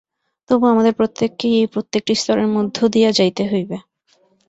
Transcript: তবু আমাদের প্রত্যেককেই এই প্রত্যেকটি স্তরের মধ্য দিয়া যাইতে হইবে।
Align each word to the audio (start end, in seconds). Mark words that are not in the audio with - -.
তবু 0.49 0.65
আমাদের 0.67 0.93
প্রত্যেককেই 0.93 1.53
এই 1.59 1.67
প্রত্যেকটি 1.73 2.13
স্তরের 2.15 2.49
মধ্য 2.55 2.77
দিয়া 2.93 3.09
যাইতে 3.11 3.43
হইবে। 3.51 3.77